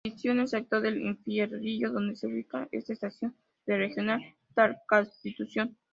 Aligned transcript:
Falleció 0.03 0.31
en 0.31 0.39
el 0.39 0.47
sector 0.47 0.81
de 0.81 0.99
Infiernillo, 0.99 1.91
donde 1.91 2.15
se 2.15 2.25
ubicaba 2.25 2.67
una 2.71 2.79
estación 2.81 3.35
del 3.67 3.77
Regional 3.81 4.19
Talca-Constitución. 4.55 5.77